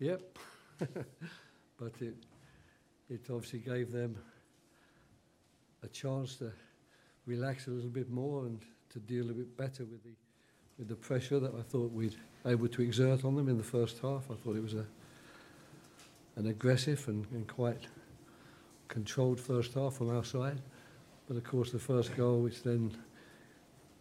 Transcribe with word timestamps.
Yep. 0.00 0.38
but 0.78 1.92
it, 2.00 2.14
it 3.10 3.20
obviously 3.30 3.58
gave 3.58 3.90
them 3.90 4.16
a 5.82 5.88
chance 5.88 6.36
to 6.36 6.52
relax 7.26 7.66
a 7.66 7.70
little 7.70 7.90
bit 7.90 8.10
more 8.10 8.46
and 8.46 8.60
to 8.90 8.98
deal 9.00 9.30
a 9.30 9.32
bit 9.32 9.56
better 9.56 9.84
with 9.84 10.02
the, 10.04 10.14
with 10.78 10.88
the 10.88 10.94
pressure 10.94 11.38
that 11.40 11.54
I 11.54 11.62
thought 11.62 11.92
we'd 11.92 12.16
able 12.46 12.68
to 12.68 12.82
exert 12.82 13.24
on 13.24 13.34
them 13.34 13.48
in 13.48 13.58
the 13.58 13.64
first 13.64 13.98
half. 14.00 14.30
I 14.30 14.34
thought 14.34 14.56
it 14.56 14.62
was 14.62 14.74
a, 14.74 14.86
an 16.36 16.46
aggressive 16.46 17.06
and, 17.08 17.26
and 17.32 17.46
quite 17.46 17.86
controlled 18.88 19.40
first 19.40 19.74
half 19.74 19.94
from 19.94 20.14
our 20.16 20.24
side. 20.24 20.60
But 21.26 21.36
of 21.36 21.44
course, 21.44 21.72
the 21.72 21.78
first 21.78 22.16
goal, 22.16 22.40
which 22.40 22.62
then 22.62 22.92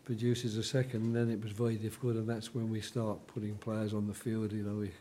produces 0.05 0.55
a 0.55 0.63
second, 0.63 1.11
then 1.11 1.29
it 1.29 1.43
was 1.43 1.51
very 1.51 1.75
difficult, 1.75 2.15
and 2.15 2.29
that's 2.29 2.55
when 2.55 2.69
we 2.69 2.79
start 2.79 3.25
putting 3.27 3.55
players 3.55 3.93
on 3.93 4.07
the 4.07 4.13
field. 4.13 4.53
You 4.53 4.63
know, 4.63 4.75
we, 4.75 4.91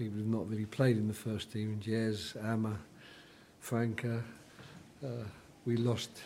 people 0.00 0.16
who've 0.16 0.26
not 0.26 0.48
really 0.48 0.64
played 0.64 0.96
in 0.96 1.06
the 1.08 1.14
first 1.14 1.52
team, 1.52 1.78
Jez, 1.84 2.34
Amma, 2.42 2.78
Franca, 3.58 4.24
uh, 5.04 5.08
we 5.66 5.76
lost 5.76 6.22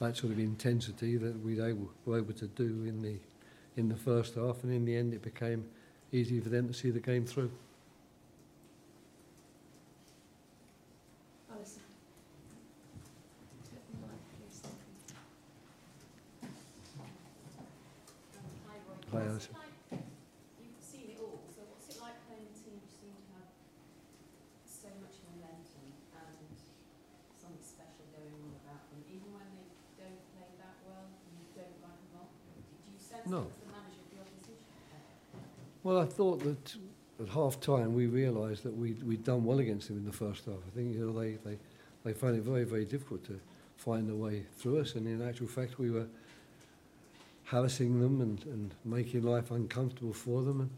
that 0.00 0.14
sort 0.14 0.34
of 0.34 0.38
intensity 0.38 1.16
that 1.16 1.42
we 1.42 1.58
able, 1.58 1.88
were 2.04 2.18
able 2.18 2.34
to 2.34 2.46
do 2.46 2.84
in 2.86 3.00
the 3.00 3.16
in 3.78 3.88
the 3.88 3.96
first 3.96 4.34
half, 4.34 4.62
and 4.64 4.72
in 4.72 4.84
the 4.84 4.94
end, 4.94 5.14
it 5.14 5.22
became 5.22 5.64
easy 6.12 6.40
for 6.40 6.50
them 6.50 6.68
to 6.68 6.74
see 6.74 6.90
the 6.90 7.00
game 7.00 7.24
through. 7.24 7.50
Hi, 19.12 19.22
Alison. 19.32 19.56
You've 20.60 20.76
seen 20.84 21.08
it 21.08 21.18
all, 21.24 21.40
so 21.48 21.64
what's 21.72 21.88
it 21.88 21.96
like 22.04 22.20
playing 22.28 22.44
a 22.44 22.52
team 22.52 22.76
who 22.76 22.88
seem 22.92 23.16
to 23.16 23.24
have 23.40 23.48
so 24.68 24.92
much 25.00 25.16
momentum 25.24 25.88
and 26.12 26.52
something 27.40 27.64
special 27.64 28.04
going 28.12 28.28
on 28.28 28.52
about 28.60 28.84
them, 28.92 29.00
even 29.08 29.32
when 29.32 29.48
they 29.56 29.64
don't 29.96 30.20
play 30.36 30.52
that 30.60 30.76
well 30.84 31.08
and 31.08 31.32
you 31.32 31.48
don't 31.56 31.80
write 31.80 31.96
them 31.96 32.28
off? 32.28 32.28
Do 32.84 32.92
you 32.92 33.00
sense 33.00 33.15
No. 33.26 33.46
Well, 35.82 35.98
I 35.98 36.04
thought 36.04 36.42
that 36.44 36.76
at 37.20 37.28
half 37.28 37.60
time 37.60 37.94
we 37.94 38.06
realised 38.06 38.62
that 38.64 38.76
we'd, 38.76 39.02
we'd 39.02 39.24
done 39.24 39.44
well 39.44 39.58
against 39.58 39.88
them 39.88 39.96
in 39.98 40.04
the 40.04 40.12
first 40.12 40.44
half. 40.46 40.54
I 40.54 40.76
think 40.76 40.94
you 40.94 41.06
know, 41.06 41.18
they, 41.18 41.32
they, 41.44 41.58
they 42.04 42.12
found 42.12 42.36
it 42.36 42.42
very, 42.42 42.64
very 42.64 42.84
difficult 42.84 43.24
to 43.26 43.38
find 43.76 44.10
a 44.10 44.14
way 44.14 44.44
through 44.58 44.80
us, 44.80 44.94
and 44.94 45.06
in 45.06 45.26
actual 45.26 45.46
fact, 45.46 45.78
we 45.78 45.90
were 45.90 46.06
harassing 47.44 48.00
them 48.00 48.20
and, 48.20 48.44
and 48.46 48.74
making 48.84 49.22
life 49.22 49.50
uncomfortable 49.50 50.12
for 50.12 50.42
them. 50.42 50.62
And 50.62 50.70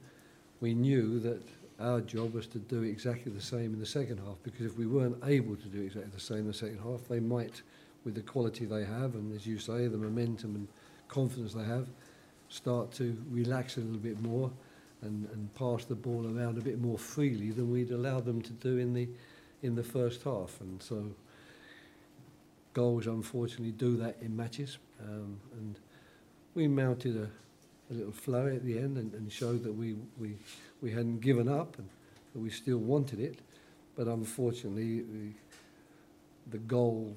we 0.61 0.75
knew 0.75 1.19
that 1.21 1.43
our 1.81 2.01
job 2.01 2.35
was 2.35 2.47
to 2.49 2.59
do 2.59 2.83
exactly 2.83 3.33
the 3.33 3.41
same 3.41 3.73
in 3.73 3.79
the 3.79 3.87
second 3.87 4.19
half, 4.19 4.37
because 4.43 4.67
if 4.67 4.77
we 4.77 4.87
weren't 4.87 5.17
able 5.25 5.57
to 5.57 5.69
do 5.69 5.83
exactly 5.83 6.11
the 6.15 6.21
same 6.21 6.39
in 6.39 6.49
the 6.49 6.55
second 6.55 6.81
half, 6.83 7.09
they 7.09 7.21
might, 7.21 7.63
with 8.05 8.15
the 8.15 8.23
quality 8.23 8.65
they 8.65 8.85
have, 8.85 9.15
and 9.15 9.35
as 9.35 9.47
you 9.47 9.59
say, 9.59 9.87
the 9.87 9.97
momentum 9.97 10.55
and 10.55 10.69
confidence 11.09 11.55
they 11.55 11.65
have, 11.65 11.89
start 12.49 12.93
to 12.93 13.17
relax 13.31 13.77
a 13.77 13.81
little 13.81 13.99
bit 13.99 14.21
more 14.23 14.51
and, 15.03 15.29
and 15.33 15.55
pass 15.55 15.85
the 15.85 15.95
ball 15.95 16.27
around 16.27 16.59
a 16.59 16.61
bit 16.61 16.81
more 16.81 16.99
freely 16.99 17.51
than 17.51 17.71
we'd 17.71 17.91
allowed 17.91 18.25
them 18.25 18.43
to 18.43 18.53
do 18.53 18.79
in 18.79 18.95
the 18.95 19.09
in 19.63 19.75
the 19.75 19.83
first 19.83 20.23
half. 20.23 20.61
And 20.61 20.83
so 20.83 21.05
goals 22.75 23.07
unfortunately 23.07 23.73
do 23.73 23.97
that 23.97 24.17
in 24.21 24.37
matches. 24.37 24.79
Um, 25.03 25.39
and 25.53 25.75
we 26.55 26.69
mounted 26.69 27.17
a, 27.17 27.29
a 27.93 27.95
little 27.95 28.13
flurry 28.13 28.57
at 28.57 28.65
the 28.65 28.79
end 28.79 28.97
and, 28.97 29.13
and 29.15 29.33
showed 29.33 29.65
that 29.65 29.73
we, 29.73 29.97
we, 30.19 30.37
we 30.81 30.91
hadn't 30.91 31.21
given 31.21 31.49
up 31.49 31.79
and 31.79 31.89
that 32.33 32.41
we 32.41 32.51
still 32.51 32.79
wanted 32.79 33.21
it. 33.21 33.39
But 33.97 34.07
unfortunately, 34.07 35.01
the, 35.01 35.31
the 36.51 36.59
goal, 36.59 37.17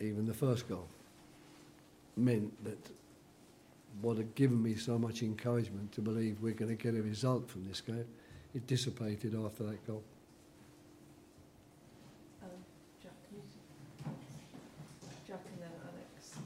even 0.00 0.26
the 0.26 0.34
first 0.34 0.68
goal, 0.68 0.88
meant 2.16 2.52
that 2.64 2.78
what 4.00 4.16
had 4.16 4.34
given 4.34 4.62
me 4.62 4.74
so 4.74 4.98
much 4.98 5.22
encouragement 5.22 5.92
to 5.92 6.00
believe 6.00 6.38
we're 6.40 6.54
going 6.54 6.74
to 6.74 6.82
get 6.82 6.94
a 6.94 7.02
result 7.02 7.48
from 7.50 7.66
this 7.68 7.80
game, 7.80 8.06
it 8.54 8.66
dissipated 8.66 9.34
after 9.34 9.64
that 9.64 9.86
goal. 9.86 10.02
Um, 12.42 12.48
Jack, 13.02 13.12
can 13.28 13.36
you... 13.36 13.44
Jack 15.26 15.40
and 15.52 15.62
then 15.62 15.70
Alex. 15.84 16.38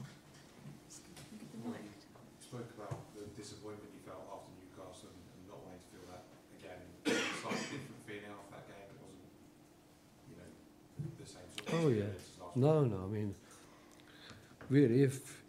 spoke 2.41 2.71
about 2.77 2.99
the 3.15 3.23
disappointment 3.35 3.89
you 3.91 3.99
felt 4.05 4.23
after 4.31 4.51
Newcastle 4.55 5.09
and, 5.11 5.19
and 5.35 5.43
not 5.49 5.59
wanting 5.63 5.81
to 5.81 5.89
feel 5.91 6.07
that 6.07 6.23
again. 6.59 6.81
It's 7.03 7.43
like 7.43 7.55
a 7.55 7.67
different 7.73 8.01
feeling 8.07 8.31
after 8.31 8.55
that 8.55 8.67
game. 8.69 8.87
It 8.87 8.99
wasn't, 9.03 9.27
you 10.29 10.35
know, 10.39 10.49
the 11.19 11.27
same 11.27 11.47
sort 11.51 11.67
of 11.67 11.75
Oh 11.75 11.89
yeah, 11.89 12.07
experience 12.07 12.31
as 12.31 12.39
last 12.39 12.55
no, 12.55 12.83
no. 12.85 12.99
I 13.03 13.07
mean, 13.07 13.35
really, 14.69 15.03
if 15.03 15.15
if 15.15 15.44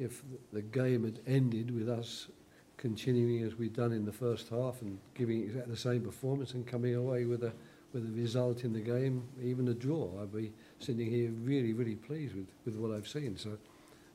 if 0.00 0.22
the 0.52 0.62
game 0.62 1.04
had 1.04 1.20
ended 1.26 1.70
with 1.70 1.88
us 1.88 2.28
continuing 2.76 3.44
as 3.44 3.56
we'd 3.56 3.74
done 3.74 3.92
in 3.92 4.06
the 4.06 4.12
first 4.12 4.48
half 4.48 4.80
and 4.80 4.98
giving 5.14 5.42
exactly 5.42 5.70
the 5.70 5.78
same 5.78 6.00
performance 6.00 6.54
and 6.54 6.66
coming 6.66 6.94
away 6.94 7.26
with 7.26 7.44
a 7.44 7.52
with 7.92 8.06
a 8.06 8.12
result 8.12 8.62
in 8.62 8.72
the 8.72 8.80
game, 8.80 9.24
even 9.42 9.66
a 9.68 9.74
draw, 9.74 10.08
I'd 10.22 10.32
be 10.32 10.52
sitting 10.78 11.10
here 11.10 11.30
really, 11.42 11.72
really 11.72 11.96
pleased 11.96 12.36
with, 12.36 12.46
with 12.64 12.76
what 12.76 12.96
I've 12.96 13.08
seen. 13.08 13.36
So, 13.36 13.58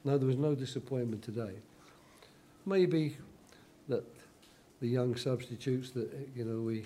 no, 0.05 0.17
there 0.17 0.27
was 0.27 0.37
no 0.37 0.55
disappointment 0.55 1.21
today. 1.21 1.51
Maybe 2.65 3.17
that 3.89 4.05
the 4.79 4.87
young 4.87 5.15
substitutes 5.15 5.91
that 5.91 6.09
you 6.35 6.45
know 6.45 6.61
we 6.61 6.85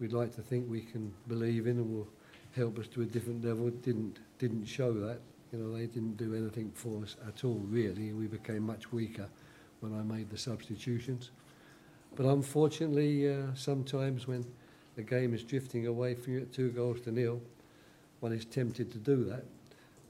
we'd 0.00 0.12
like 0.12 0.34
to 0.36 0.42
think 0.42 0.68
we 0.68 0.80
can 0.80 1.12
believe 1.28 1.66
in 1.66 1.76
and 1.78 1.94
will 1.94 2.08
help 2.56 2.78
us 2.78 2.86
to 2.88 3.02
a 3.02 3.04
different 3.04 3.44
level 3.44 3.70
didn't 3.70 4.18
didn't 4.38 4.64
show 4.64 4.92
that. 4.92 5.20
You 5.54 5.60
know, 5.62 5.72
they 5.72 5.86
didn't 5.86 6.16
do 6.16 6.34
anything 6.34 6.72
for 6.74 7.04
us 7.04 7.16
at 7.28 7.44
all 7.44 7.62
really. 7.68 8.12
We 8.12 8.26
became 8.26 8.64
much 8.64 8.92
weaker 8.92 9.28
when 9.78 9.94
I 9.94 10.02
made 10.02 10.28
the 10.28 10.36
substitutions. 10.36 11.30
But 12.16 12.26
unfortunately, 12.26 13.32
uh, 13.32 13.54
sometimes 13.54 14.26
when 14.26 14.44
the 14.96 15.04
game 15.04 15.32
is 15.32 15.44
drifting 15.44 15.86
away 15.86 16.16
from 16.16 16.32
you 16.32 16.40
at 16.40 16.52
two 16.52 16.70
goals 16.70 17.02
to 17.02 17.12
nil, 17.12 17.40
one 18.18 18.32
is 18.32 18.44
tempted 18.44 18.90
to 18.92 18.98
do 18.98 19.24
that. 19.26 19.44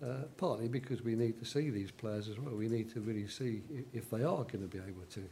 Uh, 0.02 0.24
partly 0.38 0.66
because 0.66 1.02
we 1.02 1.14
need 1.14 1.38
to 1.38 1.44
see 1.44 1.68
these 1.68 1.90
players 1.90 2.28
as 2.28 2.38
well. 2.38 2.54
We 2.54 2.68
need 2.68 2.90
to 2.94 3.00
really 3.00 3.28
see 3.28 3.60
if 3.92 4.08
they 4.08 4.22
are 4.22 4.44
going 4.44 4.62
to 4.62 4.68
be 4.68 4.78
able 4.78 5.04
to 5.10 5.24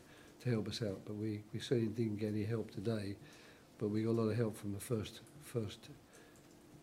to 0.43 0.51
help 0.51 0.69
us 0.69 0.83
out. 0.83 1.01
But 1.07 1.15
we, 1.17 1.43
we 1.55 1.61
certainly 1.61 1.89
didn't 1.89 2.17
get 2.17 2.29
any 2.29 2.45
help 2.45 2.71
today. 2.71 3.17
But 3.79 3.89
we 3.89 4.03
got 4.03 4.11
a 4.11 4.19
lot 4.21 4.29
of 4.29 4.37
help 4.37 4.59
from 4.59 4.75
the 4.75 4.81
first 4.81 5.21
first 5.43 5.89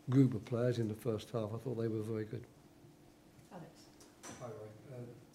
group 0.10 0.34
of 0.34 0.44
players 0.46 0.80
in 0.80 0.88
the 0.88 0.96
first 0.96 1.30
half. 1.30 1.50
I 1.54 1.58
thought 1.58 1.78
they 1.78 1.88
were 1.88 2.02
very 2.02 2.26
good. 2.26 2.46
Uh, 4.42 4.46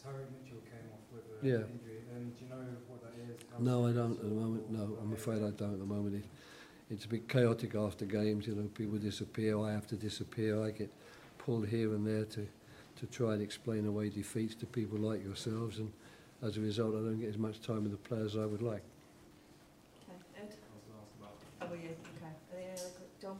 Tyrick 0.02 0.28
Mitchell 0.32 0.60
came 0.64 0.88
off 0.92 1.04
with 1.12 1.24
an 1.42 1.46
Yeah. 1.48 1.56
injury. 1.66 2.02
Um, 2.14 2.30
do 2.30 2.44
you 2.44 2.50
know 2.50 2.64
what 2.88 3.02
that 3.02 3.14
is? 3.20 3.40
How 3.52 3.58
No, 3.58 3.86
I 3.86 3.92
serious 3.92 3.96
don't 3.96 4.12
at 4.12 4.22
the 4.22 4.34
moment. 4.34 4.70
No, 4.70 4.82
I'm 5.00 5.12
Okay. 5.12 5.14
afraid 5.20 5.42
I 5.42 5.50
don't 5.50 5.72
at 5.74 5.78
the 5.78 5.84
moment. 5.86 6.14
It, 6.16 6.24
it's 6.90 7.04
a 7.04 7.08
bit 7.08 7.28
chaotic 7.28 7.74
after 7.74 8.04
games. 8.06 8.46
You 8.46 8.54
know, 8.54 8.68
people 8.74 8.98
disappear. 8.98 9.58
I 9.58 9.72
have 9.72 9.86
to 9.88 9.96
disappear. 9.96 10.62
I 10.62 10.70
get 10.70 10.90
pulled 11.38 11.68
here 11.68 11.94
and 11.94 12.06
there 12.06 12.24
to, 12.24 12.48
to 12.96 13.06
try 13.06 13.34
and 13.34 13.42
explain 13.42 13.86
away 13.86 14.08
defeats 14.08 14.54
to 14.56 14.66
people 14.66 14.98
like 14.98 15.22
yourselves, 15.22 15.78
and 15.78 15.92
as 16.42 16.56
a 16.56 16.60
result, 16.60 16.94
I 16.94 16.98
don't 16.98 17.20
get 17.20 17.28
as 17.28 17.38
much 17.38 17.60
time 17.60 17.82
with 17.84 17.92
the 17.92 17.98
players 18.08 18.36
as 18.36 18.42
I 18.42 18.46
would 18.46 18.62
like. 18.62 18.82
Okay, 20.08 20.16
Ed. 20.36 20.48
I 20.56 20.72
was 20.76 20.86
last 20.92 21.12
about 21.20 21.36
How 21.60 21.72
are 21.72 21.76
you? 21.76 21.92
Okay. 22.16 22.32
Any 22.56 22.70
other 22.72 22.90
quick, 22.96 23.20
John? 23.20 23.38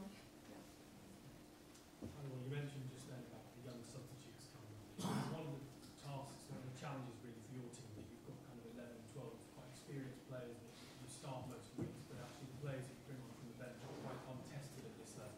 Well, 2.01 2.37
you 2.45 2.49
mentioned 2.53 2.85
just 2.93 3.09
then 3.09 3.21
about 3.29 3.45
the 3.57 3.61
young 3.69 3.81
substitutes 3.85 4.49
coming 4.53 4.73
on. 5.01 5.33
One 5.33 5.45
of 5.49 5.57
the 5.57 5.65
tasks, 6.01 6.45
one 6.49 6.61
of 6.61 6.67
the 6.69 6.77
challenges 6.77 7.15
really 7.25 7.41
for 7.45 7.53
your 7.57 7.69
team 7.73 7.89
that 7.97 8.05
you've 8.09 8.25
got 8.29 8.37
kind 8.49 8.57
of 8.61 8.65
11, 8.75 9.17
12 9.17 9.33
quite 9.55 9.69
experienced 9.73 10.21
players 10.29 10.57
that 10.57 10.73
you 11.01 11.07
start 11.09 11.45
most 11.49 11.69
weeks, 11.77 12.01
but 12.09 12.17
actually 12.21 12.49
the 12.53 12.59
players 12.65 12.83
that 12.85 12.93
you 12.97 13.03
bring 13.09 13.21
on 13.21 13.31
from 13.37 13.45
the 13.53 13.57
bench 13.61 13.77
are 13.81 13.97
quite 14.05 14.19
untested 14.29 14.83
at 14.85 14.93
this 15.01 15.13
level. 15.17 15.37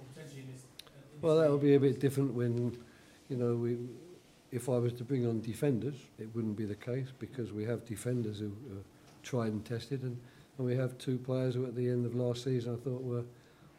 Or 0.00 0.04
potentially 0.12 0.44
in 0.44 0.50
this. 0.54 0.64
uh, 0.68 0.96
in 0.96 1.00
this 1.02 1.07
Well, 1.20 1.38
that 1.38 1.50
would 1.50 1.62
be 1.62 1.74
a 1.74 1.80
bit 1.80 1.98
different 1.98 2.34
when, 2.34 2.76
you 3.28 3.36
know, 3.36 3.56
we, 3.56 3.76
if 4.52 4.68
I 4.68 4.78
was 4.78 4.92
to 4.94 5.04
bring 5.04 5.26
on 5.26 5.40
defenders, 5.40 5.96
it 6.18 6.28
wouldn't 6.34 6.56
be 6.56 6.64
the 6.64 6.76
case 6.76 7.08
because 7.18 7.52
we 7.52 7.64
have 7.64 7.84
defenders 7.84 8.38
who 8.38 8.46
are 8.46 8.84
tried 9.24 9.52
and 9.52 9.64
tested, 9.64 10.02
and, 10.02 10.16
and 10.56 10.66
we 10.66 10.76
have 10.76 10.96
two 10.98 11.18
players 11.18 11.56
who 11.56 11.66
at 11.66 11.74
the 11.74 11.88
end 11.88 12.06
of 12.06 12.14
last 12.14 12.44
season 12.44 12.74
I 12.74 12.84
thought 12.84 13.02
were 13.02 13.24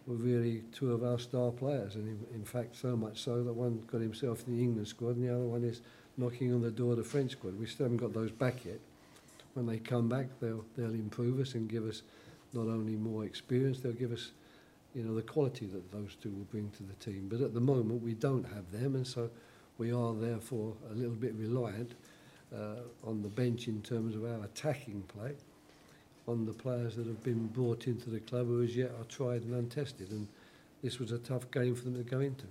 were 0.05 0.15
really 0.15 0.63
two 0.73 0.91
of 0.91 1.03
our 1.03 1.19
star 1.19 1.51
players, 1.51 1.95
and 1.95 2.07
in, 2.07 2.35
in 2.35 2.43
fact 2.43 2.75
so 2.75 2.97
much 2.97 3.21
so 3.21 3.43
that 3.43 3.53
one 3.53 3.83
got 3.91 4.01
himself 4.01 4.43
in 4.47 4.57
the 4.57 4.63
England 4.63 4.87
squad, 4.87 5.15
and 5.15 5.23
the 5.23 5.33
other 5.33 5.45
one 5.45 5.63
is 5.63 5.81
knocking 6.17 6.51
on 6.53 6.61
the 6.61 6.71
door 6.71 6.91
of 6.91 6.97
the 6.97 7.03
French 7.03 7.31
squad. 7.31 7.57
We 7.59 7.67
still 7.67 7.85
haven't 7.85 7.97
got 7.97 8.13
those 8.13 8.31
back 8.31 8.65
yet. 8.65 8.79
When 9.53 9.67
they 9.67 9.77
come 9.77 10.09
back, 10.09 10.27
they'll 10.41 10.65
they'll 10.75 10.93
improve 10.93 11.39
us 11.39 11.53
and 11.53 11.69
give 11.69 11.87
us 11.87 12.01
not 12.53 12.63
only 12.63 12.95
more 12.95 13.23
experience, 13.23 13.79
they'll 13.79 13.93
give 13.93 14.11
us 14.11 14.31
you 14.95 15.03
know, 15.03 15.15
the 15.15 15.21
quality 15.21 15.65
that 15.67 15.91
those 15.91 16.15
two 16.21 16.29
will 16.29 16.47
bring 16.51 16.69
to 16.71 16.83
the 16.83 16.93
team. 16.93 17.27
But 17.29 17.41
at 17.41 17.53
the 17.53 17.59
moment, 17.59 18.01
we 18.01 18.13
don't 18.13 18.45
have 18.45 18.71
them, 18.71 18.95
and 18.95 19.05
so 19.05 19.29
we 19.77 19.91
are 19.91 20.13
therefore 20.13 20.73
a 20.91 20.93
little 20.93 21.15
bit 21.15 21.33
reliant 21.35 21.93
uh, 22.53 22.81
on 23.03 23.21
the 23.21 23.29
bench 23.29 23.67
in 23.67 23.81
terms 23.81 24.15
of 24.15 24.23
our 24.25 24.43
attacking 24.43 25.03
play, 25.03 25.35
on 26.27 26.45
the 26.45 26.53
players 26.53 26.95
that 26.95 27.07
have 27.07 27.23
been 27.23 27.47
brought 27.47 27.87
into 27.87 28.09
the 28.09 28.19
club 28.19 28.47
who 28.47 28.63
as 28.63 28.75
yet 28.75 28.91
are 28.99 29.05
tried 29.05 29.43
and 29.43 29.53
untested. 29.53 30.11
And 30.11 30.27
this 30.83 30.99
was 30.99 31.11
a 31.11 31.19
tough 31.19 31.49
game 31.51 31.75
for 31.75 31.83
them 31.85 31.95
to 31.95 32.03
go 32.03 32.19
into. 32.19 32.45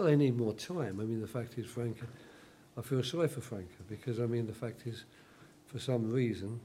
Well, 0.00 0.08
they 0.08 0.16
need 0.16 0.38
more 0.38 0.54
time. 0.54 0.98
I 0.98 1.04
mean, 1.04 1.20
the 1.20 1.26
fact 1.26 1.58
is, 1.58 1.66
Franca, 1.66 2.06
I 2.74 2.80
feel 2.80 3.02
sorry 3.02 3.28
for 3.28 3.42
Franca 3.42 3.82
because, 3.86 4.18
I 4.18 4.24
mean, 4.24 4.46
the 4.46 4.54
fact 4.54 4.86
is, 4.86 5.04
for 5.66 5.78
some 5.78 6.10
reason, 6.10 6.58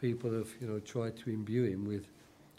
people 0.00 0.32
have, 0.32 0.48
you 0.58 0.68
know, 0.68 0.78
tried 0.78 1.14
to 1.18 1.28
imbue 1.28 1.64
him 1.64 1.84
with 1.84 2.06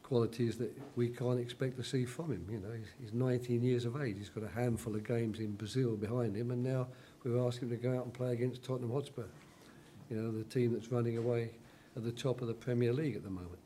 qualities 0.03 0.55
that 0.59 0.71
we 0.95 1.09
can't 1.09 1.39
expect 1.39 1.77
to 1.77 1.83
see 1.83 2.05
from 2.05 2.31
him. 2.31 2.45
You 2.47 2.59
know, 2.59 2.71
he's, 2.77 2.89
he's 3.01 3.11
19 3.11 3.63
years 3.63 3.85
of 3.85 3.99
age. 3.99 4.17
He's 4.19 4.29
got 4.29 4.43
a 4.43 4.49
handful 4.49 4.95
of 4.95 5.03
games 5.03 5.39
in 5.39 5.53
Brazil 5.53 5.95
behind 5.95 6.35
him, 6.35 6.51
and 6.51 6.61
now 6.61 6.89
we're 7.23 7.43
asking 7.43 7.69
him 7.69 7.77
to 7.77 7.83
go 7.83 7.97
out 7.97 8.03
and 8.03 8.13
play 8.13 8.31
against 8.31 8.61
Tottenham 8.61 8.91
Hotspur. 8.91 9.25
You 10.11 10.17
know, 10.17 10.31
the 10.31 10.43
team 10.43 10.73
that's 10.73 10.91
running 10.91 11.17
away 11.17 11.49
at 11.95 12.03
the 12.03 12.11
top 12.11 12.41
of 12.41 12.47
the 12.47 12.53
Premier 12.53 12.93
League 12.93 13.15
at 13.15 13.23
the 13.23 13.31
moment. 13.31 13.57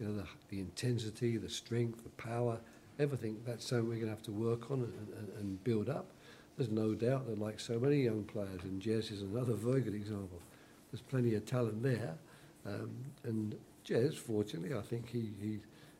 You 0.00 0.06
know, 0.06 0.14
the, 0.14 0.26
the 0.48 0.58
intensity, 0.58 1.36
the 1.36 1.50
strength, 1.50 2.02
the 2.02 2.08
power, 2.08 2.58
everything. 2.98 3.40
That's 3.46 3.66
something 3.66 3.88
we're 3.88 3.96
going 3.96 4.06
to 4.06 4.10
have 4.10 4.22
to 4.24 4.32
work 4.32 4.70
on 4.70 4.80
and, 4.80 5.08
and, 5.18 5.28
and 5.38 5.64
build 5.64 5.88
up. 5.88 6.06
There's 6.56 6.70
no 6.70 6.94
doubt 6.94 7.26
that, 7.26 7.38
like 7.38 7.58
so 7.58 7.78
many 7.78 8.02
young 8.02 8.24
players, 8.24 8.62
and 8.64 8.80
Jez 8.80 9.10
is 9.10 9.22
another 9.22 9.54
very 9.54 9.80
good 9.80 9.94
example. 9.94 10.40
There's 10.90 11.02
plenty 11.02 11.34
of 11.34 11.46
talent 11.46 11.82
there, 11.82 12.14
um, 12.66 12.90
and 13.24 13.54
Jez, 13.86 14.14
fortunately, 14.14 14.76
I 14.76 14.82
think 14.82 15.08
he, 15.08 15.30
he 15.40 15.58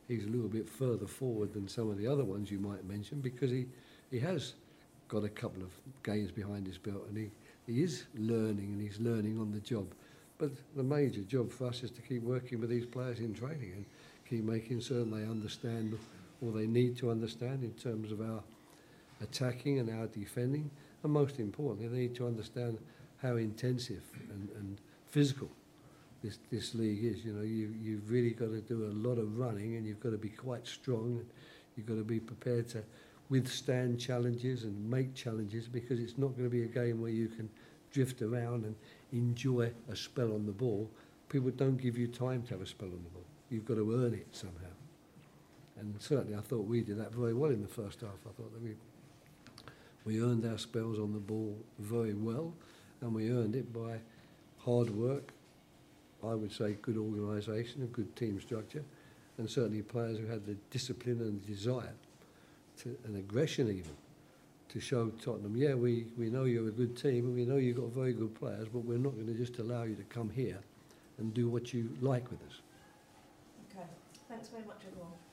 he's 0.08 0.24
a 0.24 0.28
little 0.28 0.48
bit 0.48 0.68
further 0.68 1.06
forward 1.06 1.52
than 1.52 1.68
some 1.68 1.90
of 1.90 1.98
the 1.98 2.06
other 2.06 2.24
ones 2.24 2.50
you 2.50 2.58
might 2.58 2.84
mention 2.86 3.20
because 3.20 3.50
he, 3.50 3.66
he 4.10 4.18
has 4.18 4.54
got 5.08 5.24
a 5.24 5.28
couple 5.28 5.62
of 5.62 5.70
games 6.02 6.30
behind 6.30 6.66
his 6.66 6.78
belt 6.78 7.04
and 7.08 7.16
he, 7.16 7.30
he 7.66 7.82
is 7.82 8.04
learning 8.16 8.72
and 8.72 8.80
he's 8.80 9.00
learning 9.00 9.38
on 9.38 9.52
the 9.52 9.60
job. 9.60 9.86
But 10.38 10.50
the 10.76 10.82
major 10.82 11.20
job 11.20 11.50
for 11.50 11.66
us 11.66 11.82
is 11.82 11.90
to 11.92 12.02
keep 12.02 12.22
working 12.22 12.60
with 12.60 12.70
these 12.70 12.86
players 12.86 13.20
in 13.20 13.34
training 13.34 13.72
and 13.76 13.84
keep 14.28 14.44
making 14.44 14.80
certain 14.80 15.10
they 15.10 15.28
understand 15.28 15.96
all 16.42 16.50
they 16.50 16.66
need 16.66 16.96
to 16.98 17.10
understand 17.10 17.62
in 17.62 17.72
terms 17.72 18.12
of 18.12 18.20
our 18.20 18.42
attacking 19.22 19.78
and 19.78 19.88
our 19.90 20.06
defending. 20.08 20.70
And 21.02 21.12
most 21.12 21.38
importantly, 21.38 21.88
they 21.88 22.08
need 22.08 22.14
to 22.16 22.26
understand 22.26 22.78
how 23.20 23.36
intensive 23.36 24.02
and, 24.30 24.48
and 24.56 24.78
physical 25.08 25.48
this, 26.22 26.38
this 26.50 26.74
league 26.74 27.04
is. 27.04 27.24
You 27.24 27.32
know, 27.32 27.42
you, 27.42 27.74
you've 27.80 28.10
really 28.10 28.30
got 28.30 28.50
to 28.50 28.60
do 28.60 28.84
a 28.86 28.94
lot 29.08 29.18
of 29.18 29.38
running 29.38 29.76
and 29.76 29.86
you've 29.86 30.00
got 30.00 30.10
to 30.10 30.18
be 30.18 30.28
quite 30.28 30.66
strong. 30.66 31.24
You've 31.76 31.86
got 31.86 31.96
to 31.96 32.04
be 32.04 32.20
prepared 32.20 32.68
to 32.70 32.82
withstand 33.30 33.98
challenges 33.98 34.64
and 34.64 34.90
make 34.90 35.14
challenges 35.14 35.68
because 35.68 36.00
it's 36.00 36.18
not 36.18 36.36
going 36.36 36.44
to 36.44 36.50
be 36.50 36.64
a 36.64 36.66
game 36.66 37.00
where 37.00 37.10
you 37.10 37.28
can 37.28 37.48
drift 37.92 38.22
around 38.22 38.64
and 38.64 38.74
enjoy 39.12 39.70
a 39.90 39.96
spell 39.96 40.32
on 40.32 40.46
the 40.46 40.52
ball. 40.52 40.90
People 41.28 41.50
don't 41.50 41.76
give 41.76 41.96
you 41.96 42.08
time 42.08 42.42
to 42.42 42.50
have 42.50 42.62
a 42.62 42.66
spell 42.66 42.88
on 42.88 43.02
the 43.02 43.10
ball. 43.10 43.24
You've 43.48 43.64
got 43.64 43.74
to 43.74 44.04
earn 44.04 44.14
it 44.14 44.26
somehow. 44.32 44.81
And 45.82 46.00
certainly 46.00 46.36
I 46.36 46.40
thought 46.40 46.64
we 46.66 46.80
did 46.80 46.96
that 46.98 47.12
very 47.12 47.34
well 47.34 47.50
in 47.50 47.60
the 47.60 47.68
first 47.68 48.02
half. 48.02 48.10
I 48.24 48.30
thought 48.30 48.52
that 48.52 48.62
we, 48.62 48.76
we 50.04 50.22
earned 50.22 50.46
our 50.46 50.56
spells 50.56 50.96
on 51.00 51.12
the 51.12 51.18
ball 51.18 51.58
very 51.80 52.14
well 52.14 52.54
and 53.00 53.12
we 53.12 53.32
earned 53.32 53.56
it 53.56 53.72
by 53.72 53.98
hard 54.58 54.90
work, 54.90 55.32
I 56.22 56.34
would 56.34 56.52
say 56.52 56.76
good 56.82 56.96
organisation, 56.96 57.82
a 57.82 57.86
good 57.86 58.14
team 58.14 58.40
structure, 58.40 58.84
and 59.38 59.50
certainly 59.50 59.82
players 59.82 60.18
who 60.18 60.26
had 60.26 60.46
the 60.46 60.54
discipline 60.70 61.20
and 61.20 61.44
desire, 61.44 61.94
to, 62.78 62.96
and 63.04 63.16
aggression 63.16 63.68
even, 63.68 63.96
to 64.68 64.78
show 64.78 65.08
Tottenham, 65.20 65.56
yeah, 65.56 65.74
we, 65.74 66.06
we 66.16 66.30
know 66.30 66.44
you're 66.44 66.68
a 66.68 66.72
good 66.72 66.96
team 66.96 67.24
and 67.24 67.34
we 67.34 67.44
know 67.44 67.56
you've 67.56 67.76
got 67.76 67.88
very 67.88 68.12
good 68.12 68.36
players, 68.36 68.68
but 68.72 68.84
we're 68.84 68.98
not 68.98 69.14
going 69.16 69.26
to 69.26 69.34
just 69.34 69.58
allow 69.58 69.82
you 69.82 69.96
to 69.96 70.04
come 70.04 70.30
here 70.30 70.60
and 71.18 71.34
do 71.34 71.48
what 71.48 71.74
you 71.74 71.90
like 72.00 72.30
with 72.30 72.40
us. 72.46 72.60
Okay. 73.68 73.86
Thanks 74.28 74.46
very 74.48 74.64
much, 74.64 74.82
everyone. 74.86 75.10